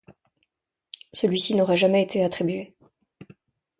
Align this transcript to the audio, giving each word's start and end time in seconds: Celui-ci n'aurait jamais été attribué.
Celui-ci 1.13 1.53
n'aurait 1.53 1.77
jamais 1.77 2.01
été 2.01 2.23
attribué. 2.23 2.73